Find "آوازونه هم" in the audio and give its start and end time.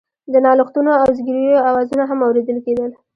1.69-2.19